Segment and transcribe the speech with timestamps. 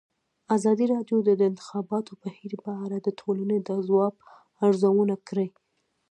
[0.55, 4.13] ازادي راډیو د د انتخاباتو بهیر په اړه د ټولنې د ځواب
[4.65, 5.47] ارزونه کړې.